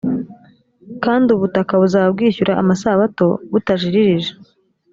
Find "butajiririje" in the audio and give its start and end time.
3.51-4.31